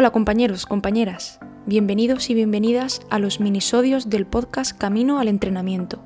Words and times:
Hola 0.00 0.12
compañeros, 0.12 0.64
compañeras, 0.64 1.40
bienvenidos 1.66 2.30
y 2.30 2.34
bienvenidas 2.34 3.00
a 3.10 3.18
los 3.18 3.40
minisodios 3.40 4.08
del 4.08 4.26
podcast 4.26 4.78
Camino 4.78 5.18
al 5.18 5.26
Entrenamiento. 5.26 6.00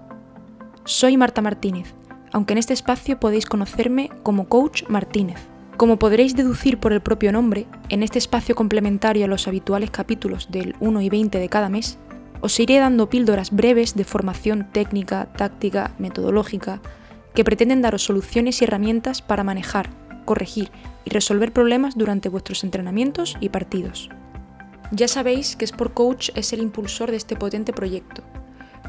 Soy 0.86 1.18
Marta 1.18 1.42
Martínez, 1.42 1.92
aunque 2.32 2.54
en 2.54 2.58
este 2.58 2.72
espacio 2.72 3.20
podéis 3.20 3.44
conocerme 3.44 4.08
como 4.22 4.48
Coach 4.48 4.84
Martínez. 4.88 5.46
Como 5.76 5.98
podréis 5.98 6.34
deducir 6.34 6.80
por 6.80 6.94
el 6.94 7.02
propio 7.02 7.32
nombre, 7.32 7.66
en 7.90 8.02
este 8.02 8.18
espacio 8.18 8.54
complementario 8.54 9.26
a 9.26 9.28
los 9.28 9.46
habituales 9.46 9.90
capítulos 9.90 10.50
del 10.50 10.74
1 10.80 11.02
y 11.02 11.10
20 11.10 11.38
de 11.38 11.48
cada 11.50 11.68
mes, 11.68 11.98
os 12.40 12.58
iré 12.60 12.78
dando 12.78 13.10
píldoras 13.10 13.50
breves 13.50 13.94
de 13.94 14.04
formación 14.04 14.68
técnica, 14.72 15.26
táctica, 15.36 15.92
metodológica, 15.98 16.80
que 17.34 17.44
pretenden 17.44 17.82
daros 17.82 18.04
soluciones 18.04 18.62
y 18.62 18.64
herramientas 18.64 19.20
para 19.20 19.44
manejar, 19.44 19.90
corregir 20.24 20.70
y 21.04 21.10
resolver 21.10 21.52
problemas 21.52 21.96
durante 21.96 22.28
vuestros 22.28 22.64
entrenamientos 22.64 23.36
y 23.40 23.48
partidos. 23.48 24.08
Ya 24.90 25.08
sabéis 25.08 25.56
que 25.56 25.64
Sport 25.64 25.94
Coach 25.94 26.30
es 26.34 26.52
el 26.52 26.60
impulsor 26.60 27.10
de 27.10 27.16
este 27.16 27.36
potente 27.36 27.72
proyecto, 27.72 28.22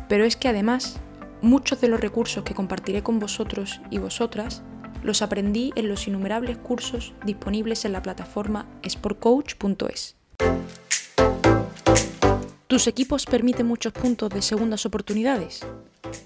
pero 0.09 0.25
es 0.25 0.35
que 0.35 0.49
además 0.49 0.99
muchos 1.41 1.79
de 1.81 1.87
los 1.87 1.99
recursos 1.99 2.43
que 2.43 2.53
compartiré 2.53 3.03
con 3.03 3.19
vosotros 3.19 3.81
y 3.89 3.99
vosotras 3.99 4.63
los 5.03 5.21
aprendí 5.21 5.71
en 5.75 5.89
los 5.89 6.07
innumerables 6.07 6.57
cursos 6.57 7.13
disponibles 7.25 7.85
en 7.85 7.93
la 7.93 8.01
plataforma 8.01 8.65
sportcoach.es. 8.87 10.15
¿Tus 12.67 12.87
equipos 12.87 13.25
permiten 13.25 13.67
muchos 13.67 13.93
puntos 13.93 14.29
de 14.29 14.41
segundas 14.41 14.85
oportunidades? 14.85 15.65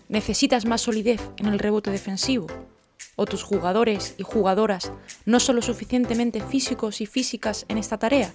¿Necesitas 0.08 0.66
más 0.66 0.82
solidez 0.82 1.22
en 1.38 1.48
el 1.48 1.60
rebote 1.60 1.92
defensivo? 1.92 2.48
O 3.18 3.26
tus 3.26 3.44
jugadores 3.44 4.16
y 4.18 4.24
jugadoras 4.24 4.94
no 5.26 5.42
son 5.42 5.58
lo 5.58 5.62
suficientemente 5.62 6.40
físicos 6.40 7.02
y 7.02 7.06
físicas 7.06 7.66
en 7.68 7.78
esta 7.78 7.98
tarea? 7.98 8.32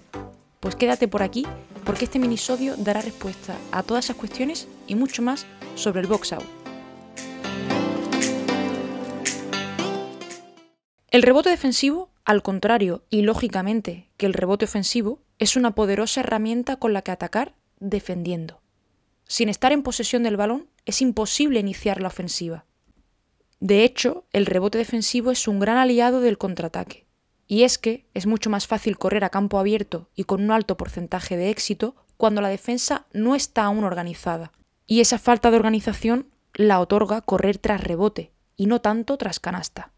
Pues 0.60 0.76
quédate 0.76 1.08
por 1.08 1.22
aquí 1.22 1.46
porque 1.84 2.04
este 2.04 2.18
minisodio 2.18 2.76
dará 2.76 3.00
respuesta 3.00 3.56
a 3.70 3.82
todas 3.82 4.04
esas 4.04 4.16
cuestiones 4.16 4.68
y 4.86 4.94
mucho 4.94 5.22
más 5.22 5.46
sobre 5.74 6.02
el 6.02 6.06
box 6.06 6.34
out. 6.34 6.44
El 11.10 11.22
rebote 11.22 11.50
defensivo, 11.50 12.10
al 12.24 12.42
contrario 12.42 13.04
y 13.10 13.22
lógicamente 13.22 14.08
que 14.16 14.26
el 14.26 14.32
rebote 14.32 14.64
ofensivo, 14.64 15.20
es 15.38 15.56
una 15.56 15.74
poderosa 15.74 16.20
herramienta 16.20 16.76
con 16.76 16.92
la 16.92 17.02
que 17.02 17.10
atacar 17.10 17.54
defendiendo. 17.80 18.62
Sin 19.26 19.48
estar 19.48 19.72
en 19.72 19.82
posesión 19.82 20.22
del 20.22 20.36
balón, 20.36 20.68
es 20.86 21.02
imposible 21.02 21.60
iniciar 21.60 22.00
la 22.00 22.08
ofensiva. 22.08 22.64
De 23.62 23.84
hecho, 23.84 24.24
el 24.32 24.46
rebote 24.46 24.76
defensivo 24.76 25.30
es 25.30 25.46
un 25.46 25.60
gran 25.60 25.76
aliado 25.76 26.20
del 26.20 26.36
contraataque. 26.36 27.06
Y 27.46 27.62
es 27.62 27.78
que 27.78 28.04
es 28.12 28.26
mucho 28.26 28.50
más 28.50 28.66
fácil 28.66 28.98
correr 28.98 29.22
a 29.22 29.30
campo 29.30 29.56
abierto 29.60 30.08
y 30.16 30.24
con 30.24 30.42
un 30.42 30.50
alto 30.50 30.76
porcentaje 30.76 31.36
de 31.36 31.48
éxito 31.48 31.94
cuando 32.16 32.40
la 32.40 32.48
defensa 32.48 33.06
no 33.12 33.36
está 33.36 33.62
aún 33.62 33.84
organizada. 33.84 34.50
Y 34.88 34.98
esa 34.98 35.16
falta 35.16 35.52
de 35.52 35.58
organización 35.58 36.26
la 36.54 36.80
otorga 36.80 37.20
correr 37.20 37.56
tras 37.58 37.84
rebote 37.84 38.32
y 38.56 38.66
no 38.66 38.80
tanto 38.80 39.16
tras 39.16 39.38
canasta. 39.38 39.92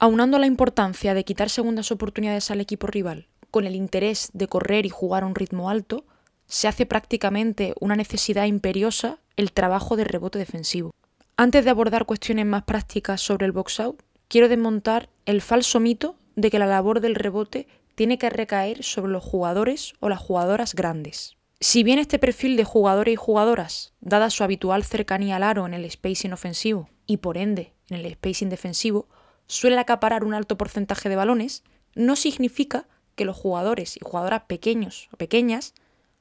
Aunando 0.00 0.40
la 0.40 0.48
importancia 0.48 1.14
de 1.14 1.24
quitar 1.24 1.50
segundas 1.50 1.92
oportunidades 1.92 2.50
al 2.50 2.60
equipo 2.60 2.88
rival 2.88 3.28
con 3.52 3.64
el 3.64 3.76
interés 3.76 4.30
de 4.32 4.48
correr 4.48 4.86
y 4.86 4.88
jugar 4.88 5.22
a 5.22 5.26
un 5.26 5.36
ritmo 5.36 5.70
alto, 5.70 6.04
se 6.46 6.66
hace 6.66 6.84
prácticamente 6.84 7.74
una 7.78 7.94
necesidad 7.94 8.46
imperiosa 8.46 9.20
el 9.36 9.52
trabajo 9.52 9.94
de 9.94 10.02
rebote 10.02 10.40
defensivo. 10.40 10.90
Antes 11.36 11.64
de 11.64 11.70
abordar 11.70 12.04
cuestiones 12.04 12.44
más 12.44 12.64
prácticas 12.64 13.20
sobre 13.20 13.46
el 13.46 13.52
box 13.52 13.80
out, 13.80 14.02
quiero 14.28 14.48
desmontar 14.48 15.08
el 15.24 15.40
falso 15.40 15.80
mito 15.80 16.16
de 16.36 16.50
que 16.50 16.58
la 16.58 16.66
labor 16.66 17.00
del 17.00 17.14
rebote 17.14 17.66
tiene 17.94 18.18
que 18.18 18.30
recaer 18.30 18.84
sobre 18.84 19.12
los 19.12 19.24
jugadores 19.24 19.94
o 20.00 20.08
las 20.08 20.20
jugadoras 20.20 20.74
grandes. 20.74 21.36
Si 21.58 21.84
bien 21.84 21.98
este 21.98 22.18
perfil 22.18 22.56
de 22.56 22.64
jugadores 22.64 23.14
y 23.14 23.16
jugadoras, 23.16 23.94
dada 24.00 24.28
su 24.30 24.44
habitual 24.44 24.84
cercanía 24.84 25.36
al 25.36 25.42
aro 25.42 25.66
en 25.66 25.74
el 25.74 25.90
spacing 25.90 26.32
ofensivo 26.32 26.90
y 27.06 27.18
por 27.18 27.38
ende 27.38 27.72
en 27.88 27.96
el 27.96 28.12
spacing 28.12 28.50
defensivo, 28.50 29.08
suele 29.46 29.78
acaparar 29.78 30.24
un 30.24 30.34
alto 30.34 30.58
porcentaje 30.58 31.08
de 31.08 31.16
balones, 31.16 31.62
no 31.94 32.16
significa 32.16 32.86
que 33.14 33.24
los 33.24 33.36
jugadores 33.36 33.96
y 33.96 34.00
jugadoras 34.02 34.42
pequeños 34.48 35.08
o 35.12 35.16
pequeñas 35.16 35.74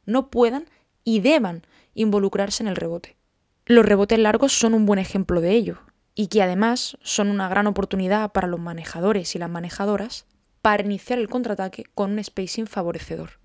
no 0.06 0.30
puedan 0.30 0.70
y 1.04 1.20
deban 1.20 1.66
involucrarse 1.96 2.64
en 2.64 2.68
el 2.68 2.76
rebote. 2.76 3.18
Los 3.66 3.86
rebotes 3.86 4.18
largos 4.18 4.54
son 4.54 4.74
un 4.74 4.86
buen 4.86 5.00
ejemplo 5.00 5.40
de 5.40 5.52
ello, 5.52 5.80
y 6.16 6.28
que 6.28 6.42
además 6.42 6.98
son 7.02 7.30
una 7.30 7.48
gran 7.48 7.68
oportunidad 7.68 8.32
para 8.32 8.48
los 8.48 8.60
manejadores 8.60 9.36
y 9.36 9.40
las 9.40 9.50
manejadoras 9.50 10.26
para 10.62 10.84
iniciar 10.84 11.20
el 11.20 11.30
contraataque 11.30 11.86
con 11.96 12.12
un 12.12 12.24
spacing 12.24 12.68
favorecedor. 12.68 13.40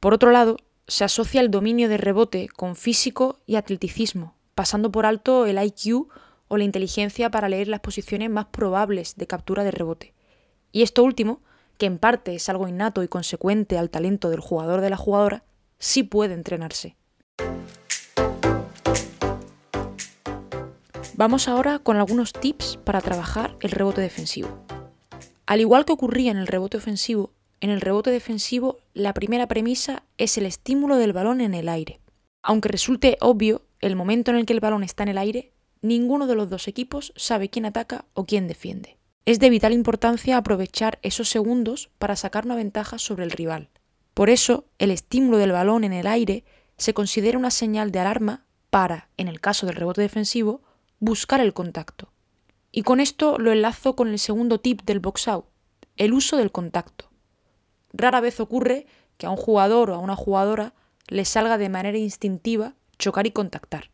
Por 0.00 0.14
otro 0.14 0.30
lado, 0.30 0.56
se 0.86 1.04
asocia 1.04 1.40
el 1.40 1.50
dominio 1.50 1.88
de 1.88 1.96
rebote 1.96 2.48
con 2.48 2.76
físico 2.76 3.40
y 3.46 3.56
atleticismo, 3.56 4.34
pasando 4.54 4.90
por 4.90 5.06
alto 5.06 5.46
el 5.46 5.62
IQ 5.62 6.08
o 6.48 6.56
la 6.56 6.64
inteligencia 6.64 7.30
para 7.30 7.48
leer 7.48 7.68
las 7.68 7.80
posiciones 7.80 8.30
más 8.30 8.46
probables 8.46 9.16
de 9.16 9.26
captura 9.26 9.64
de 9.64 9.70
rebote. 9.70 10.14
Y 10.72 10.82
esto 10.82 11.04
último, 11.04 11.42
que 11.78 11.86
en 11.86 11.98
parte 11.98 12.34
es 12.34 12.48
algo 12.48 12.68
innato 12.68 13.02
y 13.02 13.08
consecuente 13.08 13.78
al 13.78 13.90
talento 13.90 14.30
del 14.30 14.40
jugador 14.40 14.80
de 14.80 14.90
la 14.90 14.96
jugadora, 14.96 15.44
sí 15.78 16.02
puede 16.02 16.34
entrenarse. 16.34 16.97
Vamos 21.18 21.48
ahora 21.48 21.80
con 21.80 21.96
algunos 21.96 22.32
tips 22.32 22.78
para 22.84 23.00
trabajar 23.00 23.56
el 23.60 23.72
rebote 23.72 24.00
defensivo. 24.00 24.64
Al 25.46 25.58
igual 25.58 25.84
que 25.84 25.92
ocurría 25.92 26.30
en 26.30 26.36
el 26.36 26.46
rebote 26.46 26.76
ofensivo, 26.76 27.32
en 27.60 27.70
el 27.70 27.80
rebote 27.80 28.12
defensivo 28.12 28.78
la 28.94 29.12
primera 29.14 29.48
premisa 29.48 30.04
es 30.16 30.38
el 30.38 30.46
estímulo 30.46 30.94
del 30.94 31.12
balón 31.12 31.40
en 31.40 31.54
el 31.54 31.68
aire. 31.68 31.98
Aunque 32.40 32.68
resulte 32.68 33.16
obvio, 33.20 33.62
el 33.80 33.96
momento 33.96 34.30
en 34.30 34.36
el 34.36 34.46
que 34.46 34.52
el 34.52 34.60
balón 34.60 34.84
está 34.84 35.02
en 35.02 35.08
el 35.08 35.18
aire, 35.18 35.50
ninguno 35.82 36.28
de 36.28 36.36
los 36.36 36.50
dos 36.50 36.68
equipos 36.68 37.12
sabe 37.16 37.48
quién 37.48 37.66
ataca 37.66 38.04
o 38.14 38.24
quién 38.24 38.46
defiende. 38.46 38.96
Es 39.24 39.40
de 39.40 39.50
vital 39.50 39.72
importancia 39.72 40.36
aprovechar 40.36 41.00
esos 41.02 41.28
segundos 41.28 41.90
para 41.98 42.14
sacar 42.14 42.44
una 42.44 42.54
ventaja 42.54 42.96
sobre 42.96 43.24
el 43.24 43.32
rival. 43.32 43.70
Por 44.14 44.30
eso, 44.30 44.66
el 44.78 44.92
estímulo 44.92 45.38
del 45.38 45.50
balón 45.50 45.82
en 45.82 45.94
el 45.94 46.06
aire 46.06 46.44
se 46.76 46.94
considera 46.94 47.38
una 47.38 47.50
señal 47.50 47.90
de 47.90 47.98
alarma 47.98 48.44
para, 48.70 49.08
en 49.16 49.26
el 49.26 49.40
caso 49.40 49.66
del 49.66 49.74
rebote 49.74 50.02
defensivo, 50.02 50.62
buscar 51.00 51.40
el 51.40 51.54
contacto. 51.54 52.12
Y 52.72 52.82
con 52.82 53.00
esto 53.00 53.38
lo 53.38 53.52
enlazo 53.52 53.96
con 53.96 54.08
el 54.08 54.18
segundo 54.18 54.60
tip 54.60 54.82
del 54.82 55.00
box 55.00 55.28
out, 55.28 55.46
el 55.96 56.12
uso 56.12 56.36
del 56.36 56.52
contacto. 56.52 57.10
Rara 57.92 58.20
vez 58.20 58.40
ocurre 58.40 58.86
que 59.16 59.26
a 59.26 59.30
un 59.30 59.36
jugador 59.36 59.90
o 59.90 59.94
a 59.94 59.98
una 59.98 60.16
jugadora 60.16 60.74
le 61.08 61.24
salga 61.24 61.58
de 61.58 61.68
manera 61.68 61.98
instintiva 61.98 62.74
chocar 62.98 63.26
y 63.26 63.30
contactar. 63.30 63.90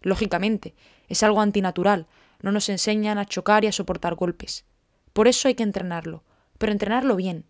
Lógicamente, 0.00 0.74
es 1.08 1.22
algo 1.22 1.40
antinatural, 1.40 2.06
no 2.40 2.52
nos 2.52 2.68
enseñan 2.68 3.18
a 3.18 3.26
chocar 3.26 3.64
y 3.64 3.68
a 3.68 3.72
soportar 3.72 4.14
golpes. 4.14 4.64
Por 5.12 5.28
eso 5.28 5.48
hay 5.48 5.54
que 5.54 5.62
entrenarlo, 5.62 6.24
pero 6.58 6.72
entrenarlo 6.72 7.16
bien. 7.16 7.44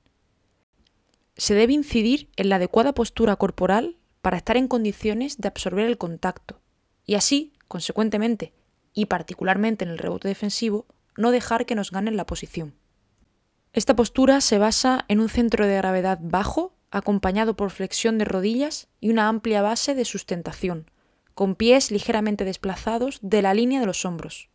Se 1.36 1.54
debe 1.54 1.72
incidir 1.72 2.30
en 2.36 2.48
la 2.48 2.56
adecuada 2.56 2.94
postura 2.94 3.36
corporal 3.36 3.96
para 4.22 4.36
estar 4.36 4.56
en 4.56 4.68
condiciones 4.68 5.38
de 5.38 5.48
absorber 5.48 5.86
el 5.86 5.98
contacto, 5.98 6.60
y 7.04 7.14
así, 7.14 7.52
consecuentemente, 7.68 8.52
y 8.94 9.06
particularmente 9.06 9.84
en 9.84 9.90
el 9.90 9.98
rebote 9.98 10.28
defensivo, 10.28 10.86
no 11.16 11.30
dejar 11.30 11.66
que 11.66 11.74
nos 11.74 11.90
ganen 11.90 12.16
la 12.16 12.26
posición. 12.26 12.74
Esta 13.72 13.94
postura 13.94 14.40
se 14.40 14.58
basa 14.58 15.04
en 15.08 15.20
un 15.20 15.28
centro 15.28 15.66
de 15.66 15.76
gravedad 15.76 16.18
bajo, 16.22 16.72
acompañado 16.90 17.54
por 17.54 17.70
flexión 17.70 18.18
de 18.18 18.24
rodillas 18.24 18.88
y 19.00 19.10
una 19.10 19.28
amplia 19.28 19.62
base 19.62 19.94
de 19.94 20.04
sustentación, 20.04 20.90
con 21.34 21.54
pies 21.54 21.90
ligeramente 21.90 22.44
desplazados 22.44 23.18
de 23.22 23.42
la 23.42 23.54
línea 23.54 23.80
de 23.80 23.86
los 23.86 24.04
hombros. 24.04 24.48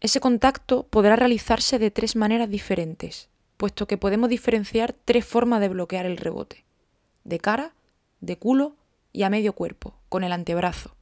Ese 0.00 0.20
contacto 0.20 0.86
podrá 0.88 1.16
realizarse 1.16 1.78
de 1.78 1.90
tres 1.90 2.16
maneras 2.16 2.50
diferentes, 2.50 3.30
puesto 3.56 3.86
que 3.86 3.96
podemos 3.96 4.28
diferenciar 4.28 4.92
tres 4.92 5.24
formas 5.24 5.60
de 5.60 5.68
bloquear 5.68 6.06
el 6.06 6.16
rebote, 6.16 6.64
de 7.24 7.38
cara, 7.38 7.74
de 8.20 8.36
culo 8.36 8.76
y 9.12 9.22
a 9.22 9.30
medio 9.30 9.54
cuerpo, 9.54 9.94
con 10.08 10.24
el 10.24 10.32
antebrazo. 10.32 10.95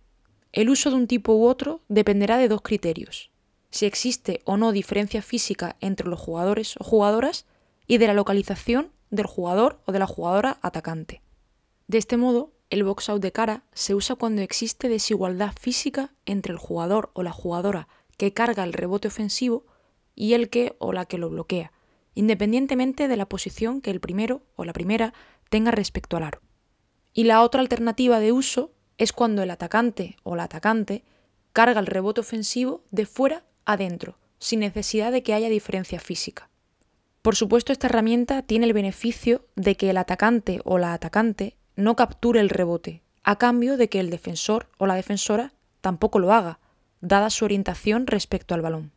El 0.54 0.70
uso 0.70 0.90
de 0.90 0.94
un 0.94 1.08
tipo 1.08 1.34
u 1.34 1.48
otro 1.48 1.80
dependerá 1.88 2.38
de 2.38 2.46
dos 2.46 2.62
criterios, 2.62 3.32
si 3.70 3.86
existe 3.86 4.40
o 4.44 4.56
no 4.56 4.70
diferencia 4.70 5.20
física 5.20 5.74
entre 5.80 6.06
los 6.06 6.20
jugadores 6.20 6.76
o 6.78 6.84
jugadoras 6.84 7.44
y 7.88 7.98
de 7.98 8.06
la 8.06 8.14
localización 8.14 8.92
del 9.10 9.26
jugador 9.26 9.80
o 9.84 9.90
de 9.90 9.98
la 9.98 10.06
jugadora 10.06 10.60
atacante. 10.62 11.22
De 11.88 11.98
este 11.98 12.16
modo, 12.16 12.52
el 12.70 12.84
box 12.84 13.08
out 13.08 13.20
de 13.20 13.32
cara 13.32 13.64
se 13.72 13.96
usa 13.96 14.14
cuando 14.14 14.42
existe 14.42 14.88
desigualdad 14.88 15.54
física 15.58 16.14
entre 16.24 16.52
el 16.52 16.58
jugador 16.60 17.10
o 17.14 17.24
la 17.24 17.32
jugadora 17.32 17.88
que 18.16 18.32
carga 18.32 18.62
el 18.62 18.74
rebote 18.74 19.08
ofensivo 19.08 19.66
y 20.14 20.34
el 20.34 20.50
que 20.50 20.76
o 20.78 20.92
la 20.92 21.04
que 21.04 21.18
lo 21.18 21.30
bloquea, 21.30 21.72
independientemente 22.14 23.08
de 23.08 23.16
la 23.16 23.28
posición 23.28 23.80
que 23.80 23.90
el 23.90 23.98
primero 23.98 24.42
o 24.54 24.64
la 24.64 24.72
primera 24.72 25.14
tenga 25.50 25.72
respecto 25.72 26.16
al 26.16 26.22
aro. 26.22 26.42
Y 27.12 27.24
la 27.24 27.42
otra 27.42 27.60
alternativa 27.60 28.20
de 28.20 28.30
uso 28.30 28.70
es 28.98 29.12
cuando 29.12 29.42
el 29.42 29.50
atacante 29.50 30.16
o 30.22 30.36
la 30.36 30.44
atacante 30.44 31.04
carga 31.52 31.80
el 31.80 31.86
rebote 31.86 32.20
ofensivo 32.20 32.82
de 32.90 33.06
fuera 33.06 33.44
a 33.64 33.76
dentro, 33.76 34.18
sin 34.38 34.60
necesidad 34.60 35.12
de 35.12 35.22
que 35.22 35.34
haya 35.34 35.48
diferencia 35.48 36.00
física. 36.00 36.48
Por 37.22 37.36
supuesto, 37.36 37.72
esta 37.72 37.86
herramienta 37.86 38.42
tiene 38.42 38.66
el 38.66 38.72
beneficio 38.72 39.46
de 39.56 39.76
que 39.76 39.90
el 39.90 39.96
atacante 39.96 40.60
o 40.64 40.78
la 40.78 40.92
atacante 40.92 41.56
no 41.76 41.96
capture 41.96 42.40
el 42.40 42.50
rebote, 42.50 43.02
a 43.22 43.36
cambio 43.38 43.76
de 43.76 43.88
que 43.88 44.00
el 44.00 44.10
defensor 44.10 44.68
o 44.78 44.86
la 44.86 44.94
defensora 44.94 45.54
tampoco 45.80 46.18
lo 46.18 46.32
haga, 46.32 46.58
dada 47.00 47.30
su 47.30 47.44
orientación 47.44 48.06
respecto 48.06 48.54
al 48.54 48.62
balón. 48.62 48.92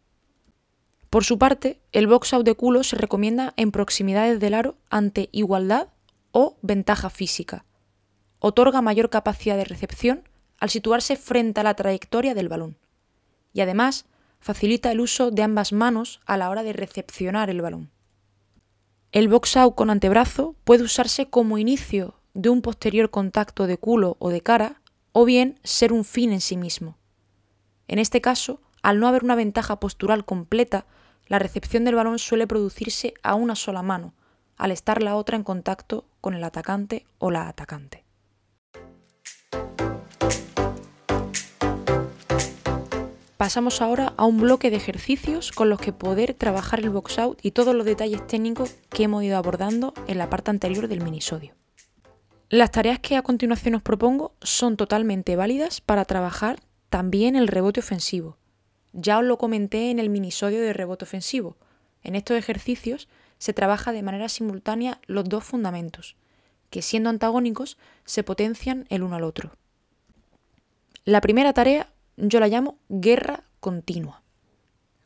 Por 1.10 1.24
su 1.24 1.38
parte, 1.38 1.80
el 1.94 2.08
box 2.08 2.34
out 2.34 2.46
de 2.46 2.54
culo 2.56 2.84
se 2.84 2.98
recomienda 2.98 3.54
en 3.56 3.72
proximidades 3.72 4.40
del 4.40 4.54
aro 4.54 4.76
ante 4.90 5.30
igualdad 5.32 5.88
o 6.32 6.58
ventaja 6.62 7.10
física. 7.10 7.64
Otorga 8.40 8.82
mayor 8.82 9.10
capacidad 9.10 9.58
de 9.58 9.66
recepción 9.66 10.24
al 10.60 10.70
situarse 10.70 11.16
frente 11.16 11.60
a 11.60 11.64
la 11.64 11.76
trayectoria 11.76 12.34
del 12.34 12.50
balón. 12.50 12.78
Y 13.54 13.62
además, 13.62 14.06
facilita 14.40 14.92
el 14.92 15.00
uso 15.00 15.32
de 15.32 15.44
ambas 15.44 15.74
manos 15.74 16.20
a 16.26 16.38
la 16.38 16.50
hora 16.50 16.64
de 16.64 16.74
recepcionar 16.74 17.50
el 17.50 17.62
balón. 17.62 17.92
El 19.12 19.30
box 19.30 19.58
out 19.58 19.76
con 19.76 19.90
antebrazo 19.90 20.56
puede 20.64 20.84
usarse 20.84 21.30
como 21.30 21.58
inicio 21.58 22.16
de 22.34 22.50
un 22.50 22.62
posterior 22.62 23.10
contacto 23.10 23.66
de 23.66 23.78
culo 23.78 24.16
o 24.20 24.30
de 24.30 24.42
cara, 24.42 24.82
o 25.12 25.26
bien 25.26 25.60
ser 25.64 25.92
un 25.92 26.06
fin 26.06 26.34
en 26.34 26.42
sí 26.42 26.58
mismo. 26.58 26.98
En 27.88 27.98
este 27.98 28.22
caso, 28.22 28.62
al 28.84 29.00
no 29.00 29.08
haber 29.08 29.24
una 29.24 29.36
ventaja 29.36 29.80
postural 29.80 30.26
completa, 30.26 30.86
la 31.26 31.40
recepción 31.40 31.84
del 31.84 31.96
balón 31.96 32.20
suele 32.20 32.46
producirse 32.46 33.16
a 33.24 33.34
una 33.34 33.56
sola 33.56 33.82
mano, 33.82 34.14
al 34.58 34.72
estar 34.72 35.02
la 35.02 35.16
otra 35.16 35.36
en 35.36 35.44
contacto 35.44 36.06
con 36.22 36.36
el 36.36 36.44
atacante 36.44 37.06
o 37.18 37.32
la 37.32 37.48
atacante. 37.48 38.07
Pasamos 43.38 43.84
ahora 43.84 44.16
a 44.18 44.26
un 44.26 44.40
bloque 44.40 44.72
de 44.72 44.78
ejercicios 44.78 45.52
con 45.52 45.70
los 45.70 45.80
que 45.80 45.94
poder 45.94 46.34
trabajar 46.34 46.80
el 46.80 46.90
box 46.90 47.20
out 47.20 47.40
y 47.44 47.52
todos 47.52 47.76
los 47.76 47.86
detalles 47.86 48.26
técnicos 48.26 48.76
que 48.90 49.04
hemos 49.04 49.24
ido 49.24 49.38
abordando 49.38 49.94
en 50.08 50.18
la 50.18 50.28
parte 50.28 50.50
anterior 50.50 50.88
del 50.88 51.04
minisodio. 51.04 51.54
Las 52.50 52.72
tareas 52.72 52.98
que 52.98 53.16
a 53.16 53.22
continuación 53.22 53.76
os 53.76 53.84
propongo 53.84 54.34
son 54.42 54.76
totalmente 54.76 55.36
válidas 55.36 55.82
para 55.82 56.06
trabajar 56.06 56.60
también 56.90 57.36
el 57.36 57.48
rebote 57.48 57.80
ofensivo. 57.80 58.38
Ya 58.94 59.20
os 59.20 59.26
lo 59.26 59.38
comenté 59.38 59.92
en 59.92 60.00
el 60.00 60.10
minisodio 60.10 60.60
de 60.60 60.74
rebote 60.74 61.06
ofensivo. 61.06 61.58
En 62.02 62.16
estos 62.16 62.38
ejercicios 62.38 63.08
se 63.38 63.54
trabaja 63.54 63.92
de 63.92 64.02
manera 64.02 64.30
simultánea 64.30 65.00
los 65.06 65.30
dos 65.30 65.44
fundamentos, 65.44 66.16
que 66.72 66.82
siendo 66.82 67.12
antagónicos 67.12 67.78
se 68.04 68.24
potencian 68.24 68.88
el 68.90 69.04
uno 69.04 69.18
al 69.18 69.24
otro. 69.24 69.52
La 71.06 71.22
primera 71.22 71.54
tarea 71.54 71.92
yo 72.18 72.40
la 72.40 72.48
llamo 72.48 72.80
guerra 72.90 73.44
continua. 73.60 74.24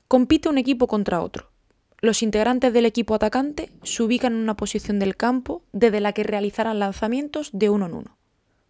Compite 0.07 0.49
un 0.49 0.57
equipo 0.57 0.87
contra 0.87 1.21
otro. 1.21 1.51
Los 1.99 2.23
integrantes 2.23 2.73
del 2.73 2.85
equipo 2.85 3.13
atacante 3.13 3.69
se 3.83 4.01
ubican 4.01 4.33
en 4.33 4.39
una 4.39 4.57
posición 4.57 4.97
del 4.97 5.15
campo 5.15 5.63
desde 5.71 5.99
la 5.99 6.13
que 6.13 6.23
realizarán 6.23 6.79
lanzamientos 6.79 7.51
de 7.53 7.69
uno 7.69 7.85
en 7.85 7.93
uno. 7.93 8.17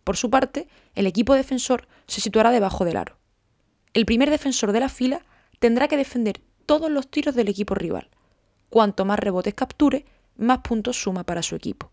Por 0.03 0.17
su 0.17 0.29
parte, 0.29 0.67
el 0.95 1.07
equipo 1.07 1.35
defensor 1.35 1.88
se 2.07 2.19
situará 2.19 2.51
debajo 2.51 2.83
del 2.83 2.97
aro. 2.97 3.17
El 3.93 4.05
primer 4.05 4.29
defensor 4.29 4.71
de 4.71 4.79
la 4.81 4.89
fila 4.89 5.23
tendrá 5.59 5.88
que 5.88 5.97
defender 5.97 6.41
todos 6.65 6.89
los 6.89 7.09
tiros 7.09 7.35
del 7.35 7.47
equipo 7.47 7.75
rival. 7.75 8.09
Cuanto 8.69 9.05
más 9.05 9.19
rebotes 9.19 9.53
capture, 9.53 10.05
más 10.35 10.59
puntos 10.59 11.01
suma 11.01 11.23
para 11.23 11.43
su 11.43 11.55
equipo. 11.55 11.91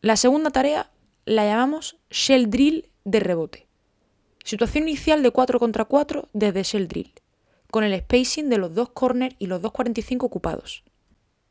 La 0.00 0.16
segunda 0.16 0.50
tarea 0.50 0.90
la 1.24 1.44
llamamos 1.44 1.98
shell 2.10 2.48
drill 2.50 2.88
de 3.04 3.20
rebote. 3.20 3.67
Situación 4.48 4.88
inicial 4.88 5.22
de 5.22 5.30
4 5.30 5.58
contra 5.58 5.84
4 5.84 6.30
desde 6.32 6.62
Shell 6.62 6.88
Drill, 6.88 7.12
con 7.70 7.84
el 7.84 7.94
spacing 8.00 8.48
de 8.48 8.56
los 8.56 8.74
dos 8.74 8.88
corners 8.88 9.36
y 9.38 9.46
los 9.46 9.60
dos 9.60 9.72
45 9.72 10.24
ocupados. 10.24 10.84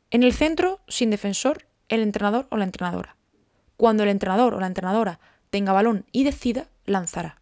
En 0.10 0.24
el 0.24 0.34
centro, 0.34 0.80
sin 0.88 1.12
defensor, 1.12 1.68
el 1.90 2.02
entrenador 2.02 2.48
o 2.50 2.58
la 2.58 2.64
entrenadora. 2.64 3.16
Cuando 3.76 4.02
el 4.02 4.10
entrenador 4.10 4.56
o 4.56 4.60
la 4.60 4.66
entrenadora 4.66 5.20
tenga 5.52 5.74
balón 5.74 6.08
y 6.12 6.24
decida, 6.24 6.70
lanzará. 6.88 7.40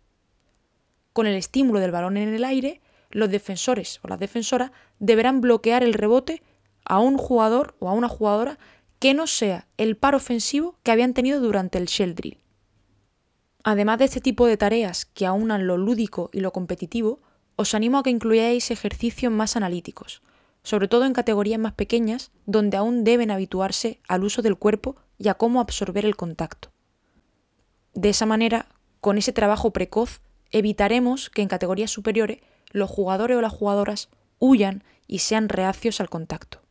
Con 1.13 1.25
el 1.25 1.37
estímulo 1.37 1.79
del 1.79 1.91
balón 1.91 2.17
en 2.17 2.33
el 2.33 2.43
aire, 2.43 2.81
los 3.09 3.29
defensores 3.29 4.01
o 4.03 4.09
las 4.09 4.19
defensoras 4.19 4.71
deberán 4.99 5.39
bloquear 5.39 5.83
el 5.83 5.93
rebote 5.93 6.43
a 6.83 6.99
un 6.99 7.17
jugador 7.17 7.75
o 7.79 7.87
a 7.87 7.93
una 7.93 8.09
jugadora 8.09 8.59
que 8.99 9.13
no 9.13 9.25
sea 9.25 9.67
el 9.77 9.95
par 9.95 10.15
ofensivo 10.15 10.75
que 10.83 10.91
habían 10.91 11.13
tenido 11.13 11.39
durante 11.39 11.77
el 11.77 11.85
shell 11.85 12.13
drill. 12.13 12.44
Además 13.67 13.97
de 13.97 14.05
este 14.05 14.21
tipo 14.21 14.45
de 14.45 14.57
tareas 14.57 15.05
que 15.05 15.25
aunan 15.25 15.65
lo 15.65 15.75
lúdico 15.75 16.29
y 16.31 16.41
lo 16.41 16.53
competitivo, 16.53 17.19
os 17.55 17.73
animo 17.73 17.97
a 17.97 18.03
que 18.03 18.11
incluyáis 18.11 18.69
ejercicios 18.69 19.33
más 19.33 19.55
analíticos, 19.55 20.21
sobre 20.61 20.87
todo 20.87 21.05
en 21.05 21.13
categorías 21.13 21.59
más 21.59 21.73
pequeñas 21.73 22.29
donde 22.45 22.77
aún 22.77 23.03
deben 23.03 23.31
habituarse 23.31 24.01
al 24.07 24.23
uso 24.23 24.43
del 24.43 24.55
cuerpo 24.55 24.97
y 25.17 25.29
a 25.29 25.33
cómo 25.33 25.59
absorber 25.59 26.05
el 26.05 26.15
contacto. 26.15 26.69
De 27.95 28.09
esa 28.09 28.27
manera, 28.27 28.67
con 29.01 29.17
ese 29.17 29.33
trabajo 29.33 29.73
precoz, 29.73 30.21
evitaremos 30.51 31.31
que 31.31 31.41
en 31.41 31.47
categorías 31.47 31.89
superiores 31.89 32.41
los 32.69 32.91
jugadores 32.91 33.35
o 33.35 33.41
las 33.41 33.53
jugadoras 33.53 34.09
huyan 34.37 34.83
y 35.07 35.19
sean 35.19 35.49
reacios 35.49 35.99
al 35.99 36.11
contacto. 36.11 36.61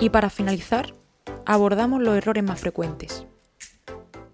Y 0.00 0.10
para 0.10 0.30
finalizar, 0.30 0.94
abordamos 1.44 2.00
los 2.00 2.16
errores 2.16 2.44
más 2.44 2.60
frecuentes. 2.60 3.26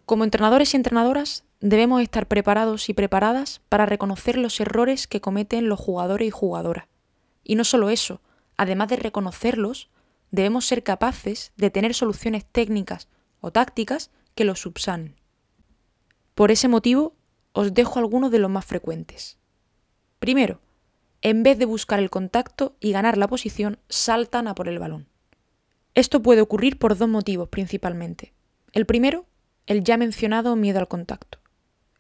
Como 0.05 0.25
entrenadores 0.25 0.75
y 0.75 0.77
entrenadoras, 0.77 1.45
debemos 1.61 2.03
estar 2.03 2.29
preparados 2.29 2.91
y 2.91 2.95
preparadas 2.95 3.63
para 3.71 3.87
reconocer 3.87 4.37
los 4.37 4.61
errores 4.61 5.07
que 5.07 5.23
cometen 5.23 5.71
los 5.71 5.81
jugadores 5.81 6.29
y 6.29 6.31
jugadoras. 6.31 6.85
Y 7.43 7.55
no 7.55 7.65
solo 7.65 7.89
eso, 7.89 8.21
además 8.59 8.89
de 8.89 8.97
reconocerlos, 8.97 9.89
debemos 10.31 10.67
ser 10.67 10.83
capaces 10.83 11.53
de 11.57 11.71
tener 11.71 11.95
soluciones 11.95 12.45
técnicas 12.45 13.09
o 13.41 13.51
tácticas 13.51 14.11
que 14.35 14.45
los 14.45 14.61
subsanen. 14.61 15.17
Por 16.35 16.51
ese 16.51 16.69
motivo, 16.69 17.15
os 17.53 17.73
dejo 17.73 17.99
algunos 18.01 18.31
de 18.31 18.39
los 18.39 18.51
más 18.51 18.67
frecuentes. 18.67 19.39
Primero, 20.19 20.61
en 21.23 21.43
vez 21.43 21.59
de 21.59 21.65
buscar 21.65 22.01
el 22.01 22.11
contacto 22.11 22.77
y 22.81 22.93
ganar 22.93 23.17
la 23.17 23.29
posición, 23.29 23.79
saltan 23.89 24.47
a 24.47 24.55
por 24.55 24.69
el 24.69 24.79
balón. 24.79 25.14
Esto 25.95 26.23
puede 26.23 26.41
ocurrir 26.41 26.79
por 26.79 26.97
dos 26.97 27.09
motivos 27.09 27.49
principalmente. 27.49 28.33
El 28.73 28.85
primero, 28.85 29.27
el 29.67 29.85
ya 29.85 29.97
mencionado 29.97 30.57
miedo 30.57 30.81
al 30.81 30.89
contacto. 30.89 31.39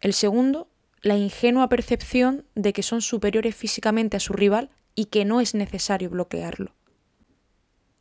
El 0.00 0.12
segundo, 0.12 0.68
la 1.00 1.16
ingenua 1.16 1.68
percepción 1.68 2.44
de 2.56 2.72
que 2.72 2.82
son 2.82 3.02
superiores 3.02 3.54
físicamente 3.54 4.16
a 4.16 4.20
su 4.20 4.32
rival 4.32 4.70
y 4.96 5.06
que 5.06 5.24
no 5.24 5.40
es 5.40 5.54
necesario 5.54 6.10
bloquearlo. 6.10 6.74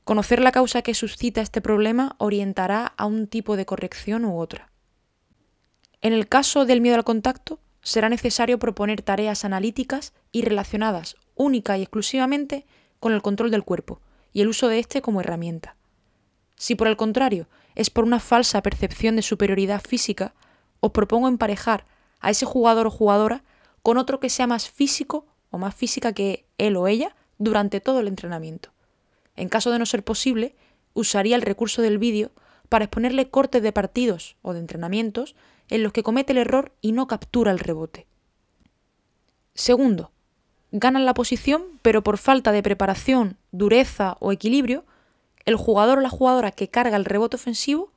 Conocer 0.03 0.41
la 0.41 0.51
causa 0.51 0.81
que 0.81 0.95
suscita 0.95 1.41
este 1.41 1.61
problema 1.61 2.15
orientará 2.17 2.87
a 2.97 3.05
un 3.05 3.27
tipo 3.27 3.55
de 3.55 3.65
corrección 3.65 4.25
u 4.25 4.39
otra. 4.39 4.71
En 6.01 6.11
el 6.11 6.27
caso 6.27 6.65
del 6.65 6.81
miedo 6.81 6.95
al 6.95 7.03
contacto, 7.03 7.59
será 7.83 8.09
necesario 8.09 8.57
proponer 8.57 9.01
tareas 9.01 9.45
analíticas 9.45 10.13
y 10.31 10.41
relacionadas 10.41 11.15
única 11.35 11.77
y 11.77 11.83
exclusivamente 11.83 12.65
con 12.99 13.13
el 13.13 13.21
control 13.21 13.51
del 13.51 13.63
cuerpo 13.63 14.01
y 14.33 14.41
el 14.41 14.47
uso 14.47 14.67
de 14.67 14.79
éste 14.79 15.01
como 15.01 15.21
herramienta. 15.21 15.75
Si 16.55 16.75
por 16.75 16.87
el 16.87 16.97
contrario 16.97 17.47
es 17.75 17.89
por 17.89 18.03
una 18.03 18.19
falsa 18.19 18.61
percepción 18.61 19.15
de 19.15 19.21
superioridad 19.21 19.81
física, 19.81 20.33
os 20.79 20.91
propongo 20.91 21.27
emparejar 21.27 21.85
a 22.19 22.29
ese 22.29 22.45
jugador 22.45 22.87
o 22.87 22.91
jugadora 22.91 23.43
con 23.81 23.97
otro 23.97 24.19
que 24.19 24.29
sea 24.29 24.47
más 24.47 24.69
físico 24.69 25.25
o 25.49 25.57
más 25.57 25.75
física 25.75 26.13
que 26.13 26.45
él 26.57 26.77
o 26.77 26.87
ella 26.87 27.15
durante 27.37 27.81
todo 27.81 27.99
el 27.99 28.07
entrenamiento. 28.07 28.69
En 29.35 29.49
caso 29.49 29.71
de 29.71 29.79
no 29.79 29.85
ser 29.85 30.03
posible, 30.03 30.55
usaría 30.93 31.35
el 31.35 31.41
recurso 31.41 31.81
del 31.81 31.97
vídeo 31.97 32.31
para 32.69 32.85
exponerle 32.85 33.29
cortes 33.29 33.61
de 33.61 33.71
partidos 33.71 34.35
o 34.41 34.53
de 34.53 34.59
entrenamientos 34.59 35.35
en 35.69 35.83
los 35.83 35.91
que 35.93 36.03
comete 36.03 36.33
el 36.33 36.39
error 36.39 36.71
y 36.81 36.91
no 36.91 37.07
captura 37.07 37.51
el 37.51 37.59
rebote. 37.59 38.07
Segundo, 39.53 40.11
ganan 40.71 41.05
la 41.05 41.13
posición, 41.13 41.63
pero 41.81 42.03
por 42.03 42.17
falta 42.17 42.51
de 42.51 42.63
preparación, 42.63 43.37
dureza 43.51 44.17
o 44.19 44.31
equilibrio, 44.31 44.85
el 45.45 45.55
jugador 45.55 45.99
o 45.99 46.01
la 46.01 46.09
jugadora 46.09 46.51
que 46.51 46.69
carga 46.69 46.97
el 46.97 47.05
rebote 47.05 47.35
ofensivo 47.35 47.91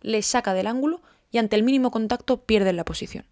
le 0.00 0.22
saca 0.22 0.54
del 0.54 0.66
ángulo 0.66 1.02
y 1.30 1.38
ante 1.38 1.56
el 1.56 1.62
mínimo 1.62 1.90
contacto 1.90 2.42
pierde 2.42 2.72
la 2.72 2.84
posición. 2.84 3.26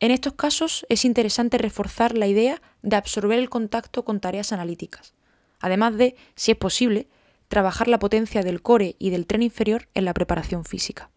En 0.00 0.10
estos 0.12 0.34
casos 0.34 0.86
es 0.88 1.04
interesante 1.04 1.58
reforzar 1.58 2.16
la 2.16 2.28
idea 2.28 2.62
de 2.82 2.96
absorber 2.96 3.38
el 3.38 3.50
contacto 3.50 4.04
con 4.04 4.20
tareas 4.20 4.52
analíticas, 4.52 5.14
además 5.58 5.96
de, 5.96 6.14
si 6.36 6.52
es 6.52 6.56
posible, 6.56 7.08
trabajar 7.48 7.88
la 7.88 7.98
potencia 7.98 8.42
del 8.42 8.62
core 8.62 8.94
y 8.98 9.10
del 9.10 9.26
tren 9.26 9.42
inferior 9.42 9.88
en 9.94 10.04
la 10.04 10.14
preparación 10.14 10.64
física. 10.64 11.10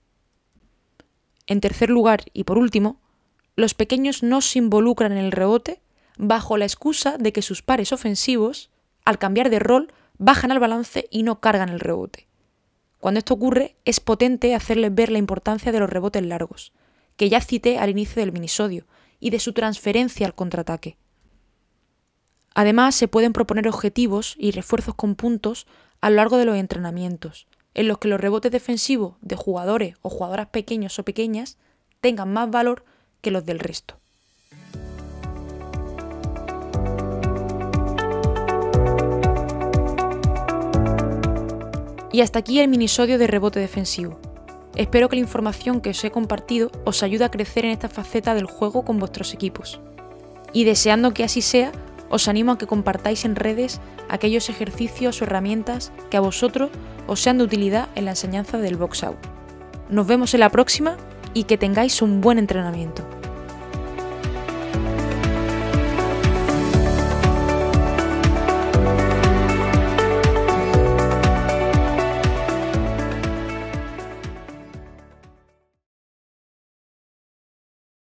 En 1.46 1.62
tercer 1.62 1.90
lugar, 1.90 2.24
y 2.34 2.44
por 2.46 2.58
último, 2.58 3.00
los 3.56 3.74
pequeños 3.74 4.24
no 4.24 4.42
se 4.42 4.58
involucran 4.58 5.12
en 5.12 5.20
el 5.20 5.32
rebote 5.32 5.82
bajo 6.18 6.58
la 6.58 6.66
excusa 6.66 7.18
de 7.18 7.34
que 7.34 7.42
sus 7.42 7.62
pares 7.62 7.92
ofensivos, 7.92 8.72
al 9.06 9.20
cambiar 9.20 9.50
de 9.50 9.60
rol, 9.60 9.94
bajan 10.22 10.52
al 10.52 10.60
balance 10.60 11.08
y 11.10 11.24
no 11.24 11.40
cargan 11.40 11.70
el 11.70 11.80
rebote. 11.80 12.28
Cuando 13.00 13.18
esto 13.18 13.34
ocurre, 13.34 13.76
es 13.86 14.00
potente 14.00 14.54
hacerles 14.54 14.94
ver 14.94 15.12
la 15.12 15.18
importancia 15.18 15.72
de 15.72 15.80
los 15.80 15.90
rebotes 15.90 16.24
largos, 16.24 16.74
que 17.18 17.28
ya 17.28 17.42
cité 17.42 17.80
al 17.80 17.90
inicio 17.90 18.22
del 18.22 18.32
minisodio, 18.32 18.86
y 19.20 19.32
de 19.32 19.40
su 19.40 19.54
transferencia 19.54 20.28
al 20.28 20.36
contraataque. 20.36 20.96
Además, 22.54 22.94
se 22.94 23.08
pueden 23.08 23.34
proponer 23.34 23.68
objetivos 23.68 24.36
y 24.38 24.52
refuerzos 24.52 24.94
con 24.94 25.16
puntos 25.16 25.66
a 26.02 26.12
lo 26.12 26.18
largo 26.18 26.38
de 26.38 26.46
los 26.46 26.56
entrenamientos, 26.56 27.48
en 27.74 27.88
los 27.88 27.98
que 27.98 28.08
los 28.08 28.22
rebotes 28.22 28.52
defensivos 28.52 29.16
de 29.22 29.36
jugadores 29.36 29.96
o 30.04 30.10
jugadoras 30.10 30.48
pequeños 30.48 31.00
o 31.00 31.04
pequeñas 31.04 31.58
tengan 32.00 32.32
más 32.32 32.52
valor 32.52 32.86
que 33.22 33.32
los 33.32 33.46
del 33.46 33.60
resto. 33.60 34.01
Y 42.12 42.22
hasta 42.22 42.40
aquí 42.40 42.60
el 42.60 42.68
minisodio 42.68 43.18
de 43.18 43.28
rebote 43.28 43.60
defensivo. 43.60 44.20
Espero 44.76 45.10
que 45.10 45.16
la 45.16 45.22
información 45.22 45.82
que 45.82 45.92
os 45.92 46.04
he 46.04 46.12
compartido 46.12 46.72
os 46.86 47.04
ayude 47.04 47.26
a 47.26 47.32
crecer 47.32 47.66
en 47.66 47.72
esta 47.72 47.90
faceta 47.90 48.34
del 48.34 48.46
juego 48.46 48.84
con 48.84 49.00
vuestros 49.00 49.34
equipos. 49.34 49.80
Y 50.54 50.64
deseando 50.64 51.14
que 51.14 51.24
así 51.24 51.42
sea, 51.42 51.72
os 52.10 52.28
animo 52.28 52.54
a 52.54 52.58
que 52.58 52.68
compartáis 52.68 53.24
en 53.26 53.36
redes 53.36 53.80
aquellos 54.10 54.50
ejercicios 54.50 55.22
o 55.22 55.26
herramientas 55.26 55.92
que 56.10 56.18
a 56.18 56.22
vosotros 56.22 56.70
os 57.08 57.22
sean 57.22 57.38
de 57.38 57.46
utilidad 57.46 57.88
en 57.96 58.06
la 58.06 58.12
enseñanza 58.12 58.58
del 58.58 58.78
box 58.78 59.04
out. 59.04 59.18
Nos 59.90 60.08
vemos 60.08 60.34
en 60.34 60.42
la 60.42 60.50
próxima 60.50 60.98
y 61.34 61.44
que 61.46 61.58
tengáis 61.58 62.02
un 62.02 62.22
buen 62.22 62.38
entrenamiento. 62.38 63.04